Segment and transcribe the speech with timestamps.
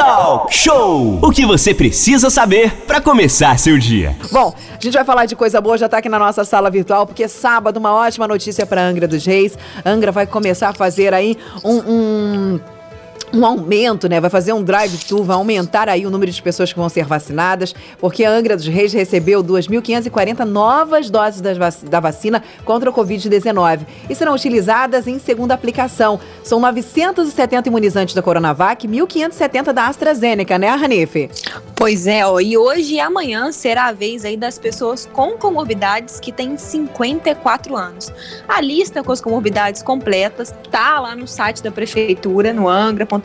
[0.00, 1.18] Talk Show!
[1.20, 4.16] O que você precisa saber para começar seu dia.
[4.32, 7.06] Bom, a gente vai falar de coisa boa, já tá aqui na nossa sala virtual,
[7.06, 9.58] porque sábado, uma ótima notícia para Angra dos Reis.
[9.84, 12.60] Angra vai começar a fazer aí um, um
[13.32, 14.20] um aumento, né?
[14.20, 17.74] Vai fazer um drive-thru, vai aumentar aí o número de pessoas que vão ser vacinadas,
[17.98, 24.14] porque a Angra dos Reis recebeu 2.540 novas doses da vacina contra o Covid-19 e
[24.14, 26.18] serão utilizadas em segunda aplicação.
[26.42, 31.30] São 970 imunizantes da Coronavac, 1.570 da AstraZeneca, né, Ranife?
[31.76, 36.20] Pois é, ó, e hoje e amanhã será a vez aí das pessoas com comorbidades
[36.20, 38.12] que têm 54 anos.
[38.46, 43.19] A lista com as comorbidades completas tá lá no site da prefeitura, no angra.com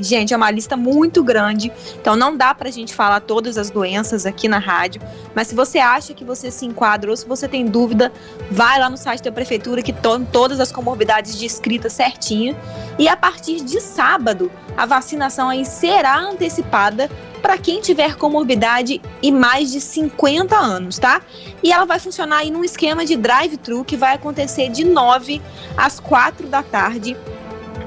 [0.00, 4.26] Gente, é uma lista muito grande, então não dá pra gente falar todas as doenças
[4.26, 5.00] aqui na rádio,
[5.34, 8.12] mas se você acha que você se enquadra ou se você tem dúvida,
[8.50, 12.56] vai lá no site da prefeitura que estão todas as comorbidades descritas certinho.
[12.98, 17.10] E a partir de sábado, a vacinação aí será antecipada
[17.42, 21.20] para quem tiver comorbidade e mais de 50 anos, tá?
[21.62, 25.42] E ela vai funcionar aí num esquema de drive-thru que vai acontecer de 9
[25.76, 27.16] às 4 da tarde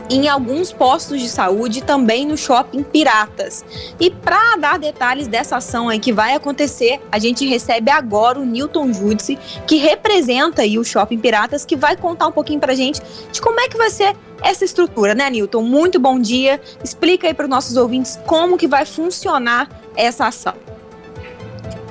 [0.10, 3.66] em alguns postos de saúde também no shopping Piratas.
[4.00, 8.46] E para dar detalhes dessa ação aí que vai acontecer, a gente recebe agora o
[8.46, 12.76] Newton Judice, que representa aí o shopping Piratas, que vai contar um pouquinho para a
[12.76, 15.62] gente de como é que vai ser essa estrutura, né, Newton?
[15.62, 16.62] Muito bom dia.
[16.84, 20.54] Explica aí para os nossos ouvintes como que vai funcionar essa ação.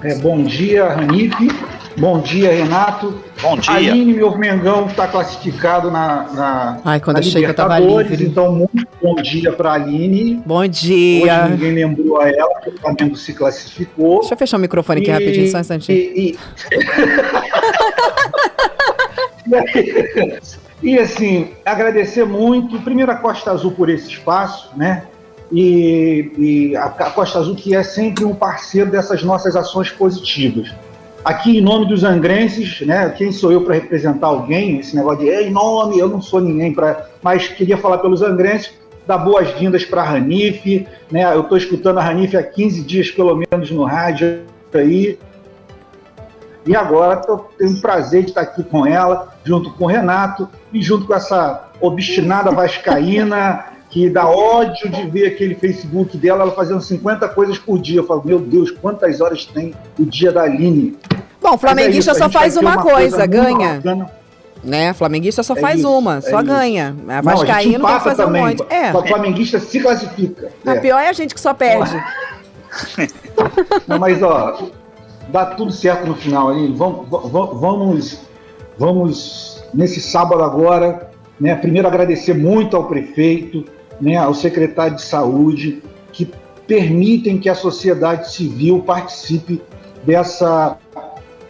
[0.03, 1.49] É, bom dia, Ranife.
[1.97, 3.23] Bom dia, Renato.
[3.45, 3.75] Bom dia.
[3.75, 8.25] Aline, meu Mengão está classificado na, na, Ai, quando na achei que eu tava livre.
[8.25, 10.43] Então, muito bom dia para a Aline.
[10.47, 11.45] Bom dia.
[11.45, 14.21] Hoje ninguém lembrou a ela que o Flamengo se classificou.
[14.21, 15.99] Deixa eu fechar o microfone aqui e, rapidinho, só um instantinho.
[15.99, 16.39] E,
[20.83, 20.95] e...
[20.95, 25.05] e assim, agradecer muito, primeiro a Costa Azul por esse espaço, né?
[25.53, 30.73] E, e a Costa Azul que é sempre um parceiro dessas nossas ações positivas.
[31.25, 34.79] Aqui, em nome dos angrenses, né, quem sou eu para representar alguém?
[34.79, 37.09] Esse negócio de em nome, eu não sou ninguém para.
[37.23, 38.75] Mas queria falar pelos angrenses,
[39.07, 40.87] dar boas-vindas para a Ranife.
[41.11, 44.43] Né, eu estou escutando a Ranife há 15 dias, pelo menos, no rádio
[44.75, 45.19] aí.
[46.67, 50.47] E agora tô, tenho o prazer de estar aqui com ela, junto com o Renato
[50.73, 53.65] e junto com essa obstinada vascaína
[53.95, 58.01] que dá ódio de ver aquele Facebook dela, ela fazendo 50 coisas por dia.
[58.01, 60.97] Eu falo, meu Deus, quantas horas tem o dia da Aline?
[61.45, 63.83] Bom, flamenguista é só faz uma, uma coisa, coisa ganha.
[64.65, 64.95] Né?
[64.95, 66.47] Flamenguista só é faz isso, uma, é só isso.
[66.47, 66.97] ganha.
[67.07, 68.43] A Vascaíno não, tem que fazer também.
[68.43, 68.65] um monte.
[68.71, 68.97] É.
[68.97, 70.51] O flamenguista se classifica.
[70.65, 70.81] A é.
[70.81, 72.03] pior é a gente que só perde.
[73.87, 74.71] Não, mas ó,
[75.29, 76.73] dá tudo certo no final aí.
[76.73, 78.21] Vamos, vamos,
[78.77, 81.55] vamos nesse sábado agora, né?
[81.55, 83.65] Primeiro agradecer muito ao prefeito,
[84.01, 86.29] né, ao secretário de saúde, que
[86.67, 89.63] permitem que a sociedade civil participe
[90.05, 90.77] dessa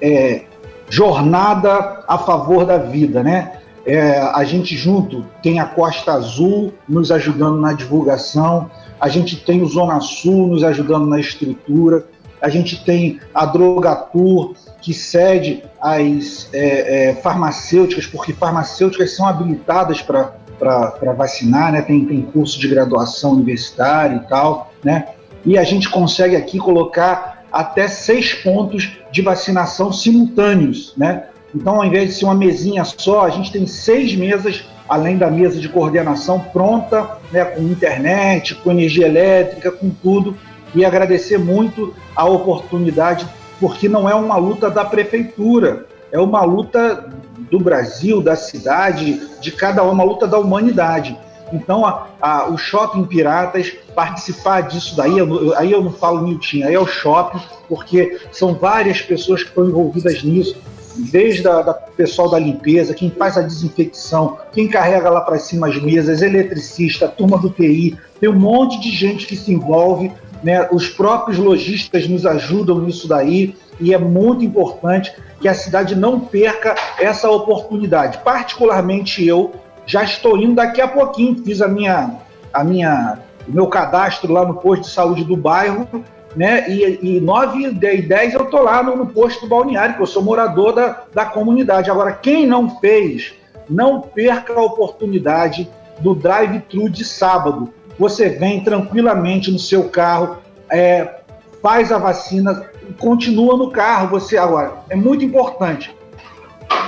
[0.05, 0.43] é,
[0.91, 3.59] jornada a favor da vida, né?
[3.87, 8.71] É, a gente junto tem a Costa Azul nos ajudando na divulgação,
[9.01, 12.07] a gente tem o Zona Sul nos ajudando na estrutura,
[12.41, 20.03] a gente tem a Drogatur que cede as é, é, farmacêuticas, porque farmacêuticas são habilitadas
[20.03, 21.83] para para vacinar, né?
[21.83, 25.09] Tem, tem curso de graduação universitária e tal, né?
[25.45, 31.27] E a gente consegue aqui colocar até seis pontos de vacinação simultâneos, né?
[31.55, 35.31] Então, ao invés de ser uma mesinha só, a gente tem seis mesas, além da
[35.31, 40.37] mesa de coordenação pronta, né, com internet, com energia elétrica, com tudo.
[40.75, 43.25] E agradecer muito a oportunidade,
[43.61, 47.09] porque não é uma luta da prefeitura, é uma luta
[47.49, 51.17] do Brasil, da cidade, de cada uma, uma luta da humanidade.
[51.55, 56.67] Então, a, a, o Shopping Piratas, participar disso daí, eu, aí eu não falo Nilton,
[56.67, 60.57] aí é o shopping, porque são várias pessoas que estão envolvidas nisso,
[60.97, 65.81] desde o pessoal da limpeza, quem faz a desinfecção, quem carrega lá para cima as
[65.81, 70.13] mesas, eletricista, turma do TI, tem um monte de gente que se envolve,
[70.43, 70.69] né?
[70.71, 76.21] os próprios lojistas nos ajudam nisso daí, e é muito importante que a cidade não
[76.21, 78.19] perca essa oportunidade.
[78.19, 79.53] Particularmente eu
[79.87, 82.17] já estou indo daqui a pouquinho, fiz a minha,
[82.53, 85.89] a minha, o meu cadastro lá no posto de saúde do bairro,
[86.35, 86.69] né?
[86.69, 90.07] E, e 9 e 10 eu estou lá no, no, posto do balneário, que eu
[90.07, 91.91] sou morador da, da comunidade.
[91.91, 93.35] Agora, quem não fez,
[93.69, 95.69] não perca a oportunidade
[96.01, 97.73] do drive-thru de sábado.
[97.99, 100.39] Você vem tranquilamente no seu carro,
[100.69, 101.21] é,
[101.63, 104.09] faz a vacina, continua no carro.
[104.09, 105.95] Você agora é muito importante.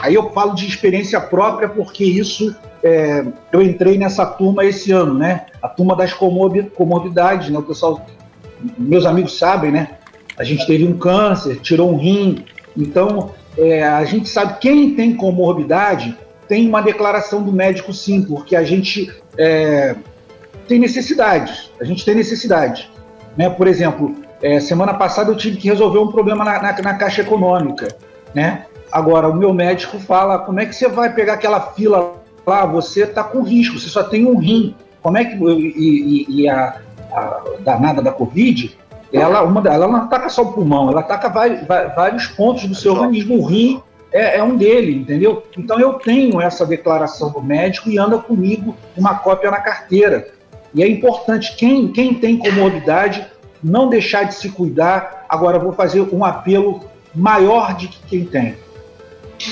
[0.03, 2.55] Aí eu falo de experiência própria porque isso
[2.87, 5.47] é, eu entrei nessa turma esse ano, né?
[5.61, 7.59] A turma das comorbidades, né?
[7.59, 8.07] O pessoal,
[8.79, 9.89] meus amigos sabem, né?
[10.39, 12.45] A gente teve um câncer, tirou um rim,
[12.77, 16.17] então é, a gente sabe quem tem comorbidade
[16.47, 19.97] tem uma declaração do médico sim, porque a gente é,
[20.69, 22.89] tem necessidades, a gente tem necessidade,
[23.37, 23.51] né?
[23.51, 27.23] Por exemplo, é, semana passada eu tive que resolver um problema na, na, na Caixa
[27.23, 27.89] Econômica,
[28.33, 28.67] né?
[28.93, 32.65] Agora, o meu médico fala, como é que você vai pegar aquela fila lá?
[32.67, 34.75] Você está com risco, você só tem um rim.
[35.03, 35.35] Como é que...
[35.35, 36.81] E, e, e a,
[37.13, 38.77] a, danada da Covid,
[39.13, 42.93] ela, uma, ela não ataca só o pulmão, ela ataca vários, vários pontos do seu
[42.93, 43.39] organismo.
[43.39, 43.81] O rim
[44.13, 45.43] é, é, um dele, entendeu?
[45.57, 50.29] Então eu tenho essa declaração do médico e anda comigo uma cópia na carteira.
[50.75, 53.27] E é importante, quem, quem tem comorbidade,
[53.63, 55.25] não deixar de se cuidar.
[55.29, 56.85] Agora, vou fazer um apelo
[57.15, 58.57] maior de que quem tem.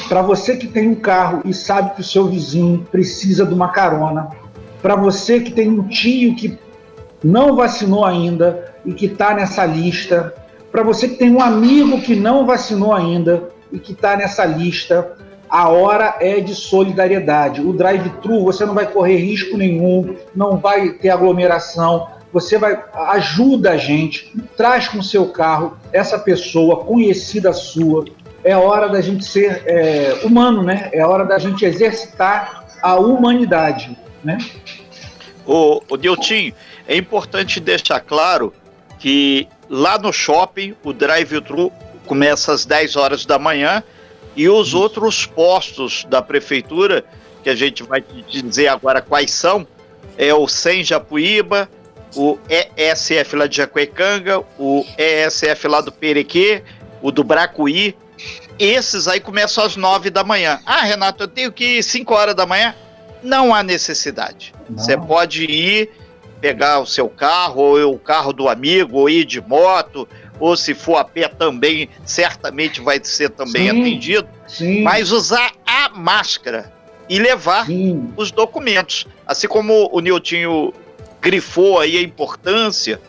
[0.08, 3.68] Para você que tem um carro e sabe que o seu vizinho precisa de uma
[3.68, 4.28] carona,
[4.82, 6.58] para você que tem um tio que
[7.22, 10.34] não vacinou ainda e que está nessa lista,
[10.70, 15.16] para você que tem um amigo que não vacinou ainda e que está nessa lista,
[15.48, 17.60] a hora é de solidariedade.
[17.60, 22.08] O drive-thru, você não vai correr risco nenhum, não vai ter aglomeração.
[22.32, 28.04] Você vai ajuda a gente, traz com seu carro essa pessoa conhecida sua.
[28.44, 30.90] É hora da gente ser é, humano, né?
[30.92, 34.38] É hora da gente exercitar a humanidade, né?
[35.46, 36.54] O, o Diltinho,
[36.86, 38.52] é importante deixar claro
[38.98, 41.72] que lá no shopping o drive-thru
[42.06, 43.82] começa às 10 horas da manhã
[44.36, 47.04] e os outros postos da prefeitura,
[47.42, 49.66] que a gente vai dizer agora quais são,
[50.16, 51.68] é o Sem Japuíba,
[52.16, 56.62] o ESF lá de Jacuecanga, o ESF lá do Perequê,
[57.02, 57.96] o do Bracuí.
[58.58, 60.60] Esses aí começam às 9 da manhã.
[60.64, 62.74] Ah, Renato, eu tenho que ir 5 horas da manhã?
[63.22, 64.52] Não há necessidade.
[64.70, 65.90] Você pode ir,
[66.40, 70.06] pegar o seu carro, ou o carro do amigo, ou ir de moto,
[70.38, 74.28] ou se for a pé também, certamente vai ser também sim, atendido.
[74.46, 74.82] Sim.
[74.82, 76.72] Mas usar a máscara
[77.08, 78.12] e levar sim.
[78.16, 79.06] os documentos.
[79.26, 80.72] Assim como o Niltinho
[81.20, 83.00] grifou aí a importância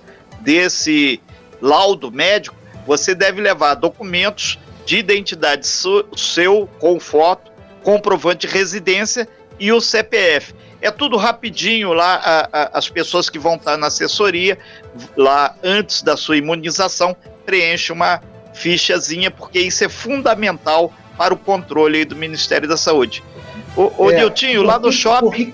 [0.41, 1.19] desse
[1.61, 2.55] laudo médico,
[2.85, 7.51] você deve levar documentos de identidade seu com foto,
[7.83, 9.27] comprovante de residência
[9.59, 10.53] e o CPF.
[10.81, 14.57] É tudo rapidinho lá, a, a, as pessoas que vão estar na assessoria,
[15.17, 17.15] lá antes da sua imunização,
[17.45, 18.21] preenche uma
[18.53, 23.23] fichazinha, porque isso é fundamental para o controle do Ministério da Saúde.
[23.75, 25.21] O, o é, Niltinho, lá no shopping.
[25.21, 25.53] Por, que,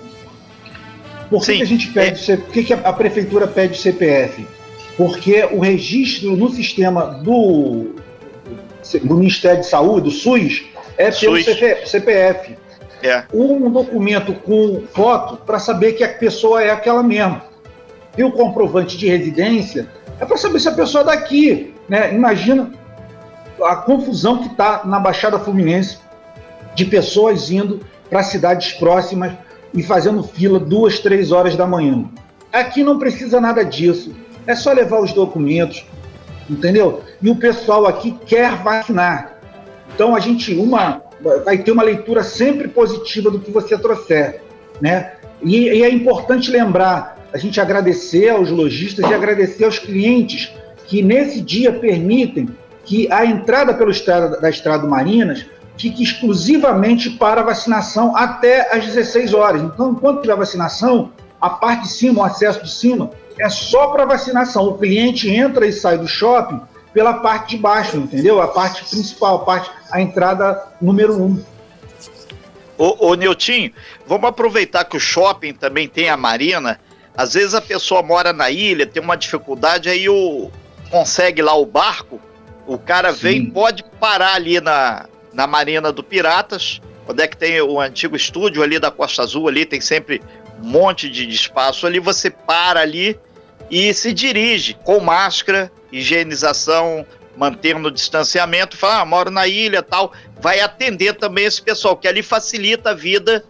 [1.30, 4.46] por que a gente pede, é, por que, que a prefeitura pede CPF?
[4.96, 7.96] Porque o registro no sistema do,
[9.04, 10.64] do Ministério de Saúde, do SUS,
[10.96, 11.90] é pelo SUS.
[11.90, 12.56] CPF.
[13.02, 13.24] É.
[13.34, 17.40] Um documento com foto para saber que a pessoa é aquela mesmo.
[18.16, 19.88] E o comprovante de residência
[20.20, 21.74] é para saber se a pessoa é daqui.
[21.88, 22.14] Né?
[22.14, 22.70] Imagina
[23.62, 25.98] a confusão que está na Baixada Fluminense
[26.74, 29.32] de pessoas indo para cidades próximas
[29.74, 32.04] e fazendo fila duas, três horas da manhã.
[32.52, 34.14] Aqui não precisa nada disso.
[34.46, 35.84] É só levar os documentos,
[36.52, 37.02] entendeu?
[37.20, 39.38] E o pessoal aqui quer vacinar.
[39.94, 41.02] Então a gente, uma
[41.44, 44.40] vai ter uma leitura sempre positiva do que você trouxer,
[44.80, 45.12] né?
[45.42, 50.52] E, e, é importante lembrar, a gente agradecer aos lojistas e agradecer aos clientes
[50.86, 52.48] que nesse dia permitem
[52.84, 59.32] que a entrada pelo estrada, da Estrada Marinas fique exclusivamente para vacinação até às 16
[59.34, 59.62] horas.
[59.62, 64.04] Então, enquanto tiver vacinação, a parte de cima, o acesso de cima, é só para
[64.04, 64.68] vacinação.
[64.68, 66.60] O cliente entra e sai do shopping
[66.92, 68.40] pela parte de baixo, entendeu?
[68.40, 71.42] A parte principal, a parte, a entrada número um.
[72.76, 73.16] Ô, ô
[74.06, 76.78] vamos aproveitar que o shopping também tem a marina.
[77.16, 80.50] Às vezes a pessoa mora na ilha, tem uma dificuldade, aí o,
[80.90, 82.20] consegue lá o barco,
[82.66, 83.18] o cara Sim.
[83.18, 88.16] vem, pode parar ali na, na Marina do Piratas, onde é que tem o antigo
[88.16, 90.22] estúdio ali da Costa Azul, ali tem sempre
[90.62, 93.18] monte de espaço ali, você para ali
[93.70, 100.12] e se dirige com máscara, higienização, mantendo o distanciamento, fala, ah, moro na ilha tal,
[100.40, 103.44] vai atender também esse pessoal, que ali facilita a vida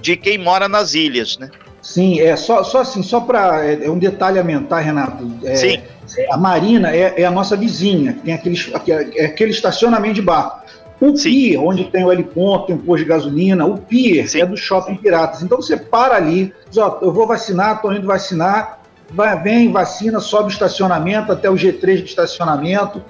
[0.00, 1.50] de quem mora nas ilhas, né?
[1.82, 5.30] Sim, é só, só assim, só para é, é, um detalhe a mentar, Renato.
[5.44, 5.80] É, Sim.
[6.30, 8.56] A Marina é, é, a nossa vizinha, tem aquele,
[9.16, 10.60] é aquele estacionamento de barco.
[11.00, 11.30] O Sim.
[11.30, 14.42] pier, onde tem o heliponto, tem o posto de gasolina, o pier Sim.
[14.42, 15.42] é do Shopping Piratas.
[15.42, 18.80] Então você para ali, diz, ó, eu vou vacinar, estou indo vacinar,
[19.10, 23.02] vai, vem, vacina, sobe o estacionamento até o G3 de estacionamento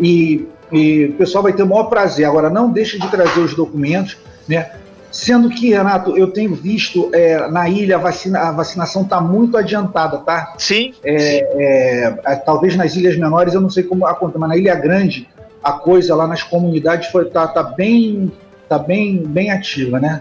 [0.00, 2.26] e, e o pessoal vai ter o maior prazer.
[2.26, 4.72] Agora, não deixe de trazer os documentos, né?
[5.10, 9.56] Sendo que, Renato, eu tenho visto é, na ilha a, vacina, a vacinação está muito
[9.56, 10.52] adiantada, tá?
[10.58, 10.92] Sim.
[11.02, 15.26] É, é, talvez nas ilhas menores eu não sei como acontece, mas na Ilha Grande
[15.62, 18.32] a coisa lá nas comunidades foi tá, tá bem
[18.68, 20.20] tá bem bem ativa, né?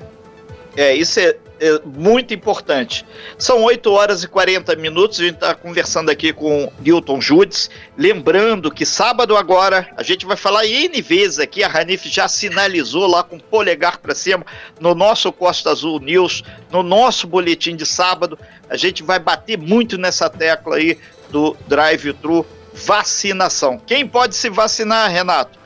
[0.78, 3.06] É, isso é, é muito importante.
[3.38, 7.70] São 8 horas e 40 minutos, a gente está conversando aqui com Milton Judes.
[7.98, 13.08] Lembrando que sábado agora, a gente vai falar N vezes aqui, a Ranif já sinalizou
[13.08, 14.46] lá com o polegar para cima,
[14.80, 18.38] no nosso Costa Azul News, no nosso boletim de sábado,
[18.70, 20.98] a gente vai bater muito nessa tecla aí
[21.30, 23.80] do drive-thru vacinação.
[23.80, 25.58] Quem pode se vacinar, Renato?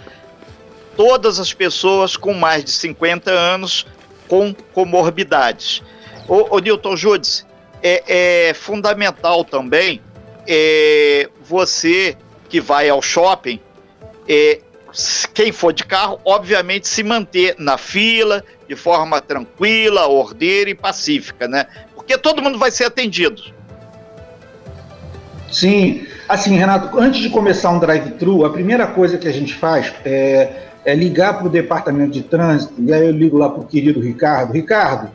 [0.95, 3.85] Todas as pessoas com mais de 50 anos
[4.27, 5.81] com comorbidades.
[6.27, 7.45] O, o Newton Judes,
[7.81, 10.01] é, é fundamental também
[10.47, 12.15] é, você
[12.47, 13.59] que vai ao shopping,
[14.27, 14.61] é,
[15.33, 21.47] quem for de carro, obviamente se manter na fila de forma tranquila, ordeira e pacífica,
[21.47, 21.67] né?
[21.95, 23.41] Porque todo mundo vai ser atendido.
[25.51, 29.93] Sim, assim, Renato, antes de começar um drive-thru, a primeira coisa que a gente faz
[30.05, 33.65] é é ligar para o departamento de trânsito, e aí eu ligo lá para o
[33.65, 35.09] querido Ricardo, Ricardo,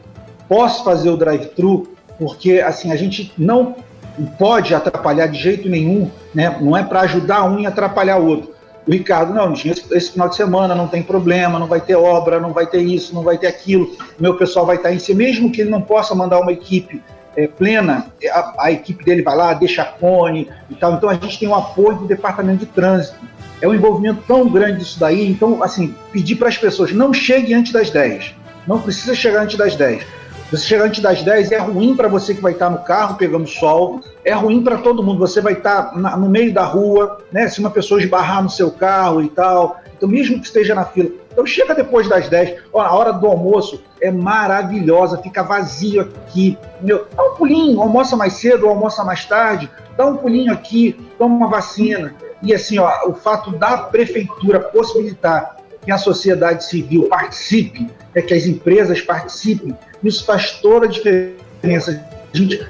[0.49, 1.88] posso fazer o drive-thru?
[2.18, 3.76] Porque assim, a gente não
[4.38, 6.56] pode atrapalhar de jeito nenhum, né?
[6.61, 8.54] não é para ajudar um e atrapalhar o outro.
[8.87, 12.38] O Ricardo, não, esse, esse final de semana não tem problema, não vai ter obra,
[12.38, 15.50] não vai ter isso, não vai ter aquilo, meu pessoal vai estar em si, mesmo
[15.50, 17.02] que ele não possa mandar uma equipe
[17.36, 20.94] é, plena, a, a, equipe dele vai lá, deixa cone e tal.
[20.94, 23.16] Então a gente tem o apoio do departamento de trânsito
[23.64, 25.26] é um envolvimento tão grande disso daí.
[25.26, 28.34] Então, assim, pedir para as pessoas, não chegue antes das 10.
[28.66, 30.02] Não precisa chegar antes das 10.
[30.02, 33.16] Se você chegar antes das 10, é ruim para você que vai estar no carro
[33.16, 35.18] pegando sol, é ruim para todo mundo.
[35.18, 37.48] Você vai estar no meio da rua, né?
[37.48, 39.80] Se uma pessoa esbarrar no seu carro e tal.
[39.96, 41.10] Então, mesmo que esteja na fila.
[41.34, 42.62] Então, chega depois das 10.
[42.72, 46.56] Ó, a hora do almoço é maravilhosa, fica vazio aqui.
[46.80, 51.48] Dá um pulinho, almoça mais cedo, almoça mais tarde, dá um pulinho aqui, toma uma
[51.48, 52.14] vacina.
[52.40, 58.32] E assim, ó, o fato da prefeitura possibilitar que a sociedade civil participe, é que
[58.32, 62.02] as empresas participem, isso faz toda a diferença.
[62.32, 62.66] Gente,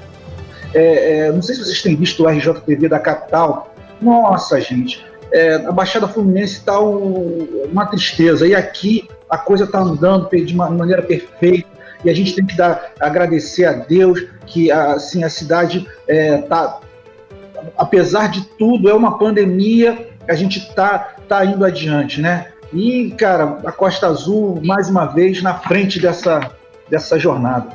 [0.72, 3.74] é, é, não sei se vocês têm visto o RJTV da capital.
[4.00, 5.04] Nossa, gente,
[5.34, 8.46] é, a Baixada Fluminense está um, uma tristeza.
[8.46, 11.68] E aqui a coisa está andando de uma maneira perfeita.
[12.04, 16.80] E a gente tem que dar, agradecer a Deus que assim, a cidade está
[17.76, 22.48] apesar de tudo, é uma pandemia, a gente está tá indo adiante, né?
[22.72, 26.50] E, cara, a Costa Azul, mais uma vez, na frente dessa,
[26.88, 27.68] dessa jornada.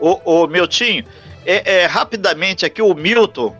[0.00, 1.04] Ô, ô Miltinho,
[1.44, 3.54] é, é, rapidamente aqui, o Milton,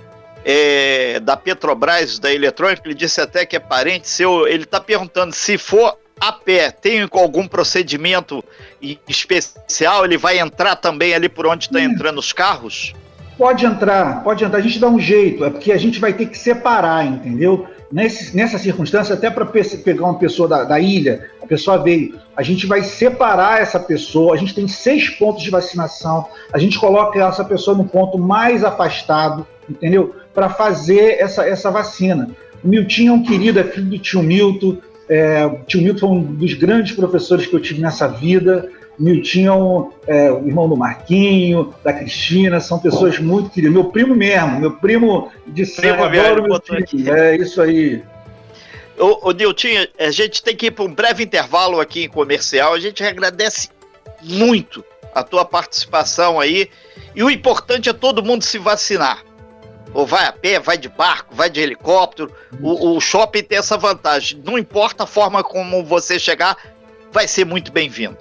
[0.44, 5.34] é, da Petrobras, da Eletrônica, ele disse até que é parente seu, ele está perguntando
[5.34, 8.44] se for a pé, tem algum procedimento
[9.08, 12.94] especial, ele vai entrar também ali por onde estão entrando os carros?
[13.38, 14.58] Pode entrar, pode entrar.
[14.58, 17.66] A gente dá um jeito, é porque a gente vai ter que separar, entendeu?
[17.90, 22.42] Nesse, nessa circunstância, até para pegar uma pessoa da, da, ilha, a pessoa veio, a
[22.42, 27.18] gente vai separar essa pessoa, a gente tem seis pontos de vacinação, a gente coloca
[27.18, 30.14] essa pessoa no ponto mais afastado, entendeu?
[30.34, 32.28] Para fazer essa, essa vacina.
[32.62, 34.76] O Miltinho é um querido, é filho do tio Milton,
[35.08, 38.68] é, o tio Milton foi um dos grandes professores que eu tive nessa vida,
[39.00, 43.72] Miltinho, é, o irmão do Marquinho, da Cristina, são pessoas muito queridas.
[43.72, 47.10] Meu primo mesmo, meu primo de sangue, adoro meu primo.
[47.10, 48.02] É isso aí.
[48.98, 52.74] Ô, ô Niltinho, a gente tem que ir para um breve intervalo aqui em comercial.
[52.74, 53.70] A gente agradece
[54.22, 54.84] muito
[55.14, 56.68] a tua participação aí.
[57.16, 59.24] E o importante é todo mundo se vacinar.
[59.92, 62.32] Ou vai a pé, vai de barco, vai de helicóptero.
[62.60, 64.40] O, o shopping tem essa vantagem.
[64.44, 66.56] Não importa a forma como você chegar,
[67.12, 68.18] vai ser muito bem-vindo.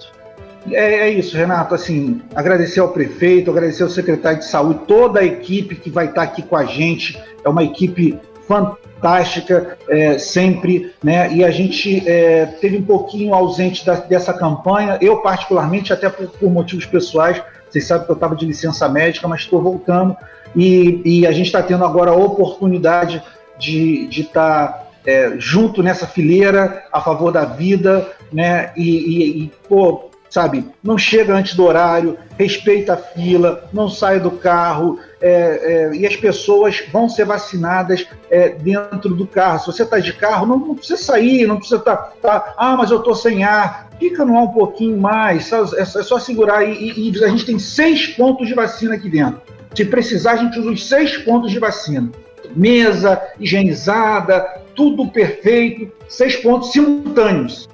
[0.70, 1.74] É, é, isso, Renato.
[1.74, 6.22] Assim, agradecer ao prefeito, agradecer ao secretário de saúde, toda a equipe que vai estar
[6.22, 7.18] aqui com a gente.
[7.44, 8.18] É uma equipe
[8.50, 11.32] fantástica, é, sempre, né?
[11.32, 14.98] E a gente é, teve um pouquinho ausente da, dessa campanha.
[15.00, 17.40] Eu, particularmente, até por, por, motivos pessoais.
[17.70, 20.16] Vocês sabem que eu estava de licença médica, mas estou voltando.
[20.56, 23.22] E, e, a gente está tendo agora a oportunidade
[23.56, 24.68] de estar.
[24.68, 28.70] Tá, é, junto nessa fileira a favor da vida, né?
[28.76, 30.64] E, e, e pô, sabe?
[30.82, 36.06] Não chega antes do horário, respeita a fila, não sai do carro, é, é, e
[36.06, 39.58] as pessoas vão ser vacinadas é, dentro do carro.
[39.58, 41.96] Se você está de carro, não, não, precisa sair, não precisa estar.
[42.22, 43.90] Tá, tá, ah, mas eu estou sem ar.
[43.98, 46.62] Fica no ar um pouquinho mais, é, é só segurar.
[46.64, 49.42] E, e, e, a gente tem seis pontos de vacina aqui dentro.
[49.74, 52.10] Se precisar, a gente usa os seis pontos de vacina.
[52.56, 57.68] Mesa, higienizada, tudo perfeito, seis pontos simultâneos.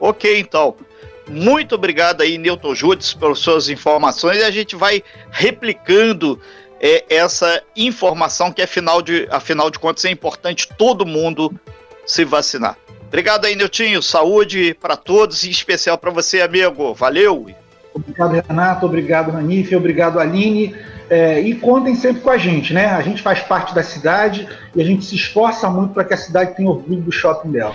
[0.00, 0.76] Ok, então.
[1.28, 6.40] Muito obrigado aí, Newton Judes, pelas suas informações e a gente vai replicando
[6.80, 11.52] é, essa informação que, afinal de, afinal de contas, é importante todo mundo
[12.06, 12.76] se vacinar.
[13.06, 14.02] Obrigado aí, Niltinho.
[14.02, 16.94] Saúde para todos, em especial para você, amigo.
[16.94, 17.46] Valeu!
[17.94, 18.86] Obrigado, Renato.
[18.86, 19.74] Obrigado, Manife.
[19.74, 20.74] Obrigado, Aline.
[21.10, 22.86] É, e contem sempre com a gente, né?
[22.86, 26.18] A gente faz parte da cidade e a gente se esforça muito para que a
[26.18, 27.74] cidade tenha orgulho do shopping dela.